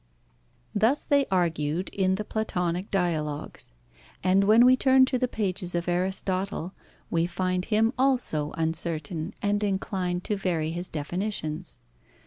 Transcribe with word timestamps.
Thus 0.73 1.05
they 1.05 1.27
argued 1.29 1.89
in 1.89 2.15
the 2.15 2.25
Platonic 2.25 2.89
dialogues, 2.89 3.71
and 4.23 4.45
when 4.45 4.65
we 4.65 4.75
turn 4.75 5.05
to 5.05 5.19
the 5.19 5.27
pages 5.27 5.75
of 5.75 5.87
Aristotle, 5.87 6.73
we 7.11 7.27
find 7.27 7.65
him 7.65 7.93
also 7.99 8.51
uncertain 8.57 9.35
and 9.43 9.63
inclined 9.63 10.23
to 10.23 10.35
vary 10.35 10.71
his 10.71 10.89
definitions. 10.89 11.77